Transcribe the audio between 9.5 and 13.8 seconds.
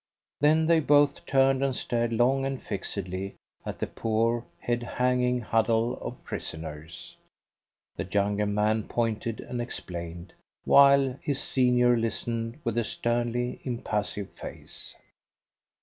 explained, while his senior listened with a sternly